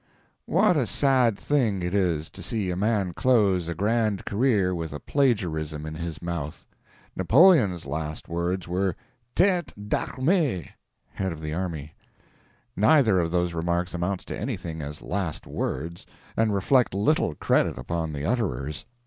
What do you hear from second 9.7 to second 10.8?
d'armee."